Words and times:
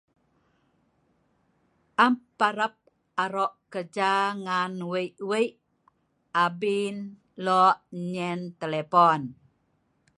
Am 2.05 2.13
parap 2.37 2.75
aro' 3.23 3.51
kerja 3.71 4.09
ngan 4.43 4.73
wei' 4.91 5.15
wei' 5.29 5.57
abin 6.43 6.95
lo' 7.45 7.75
nyen 8.13 8.41
telepon. 8.61 9.21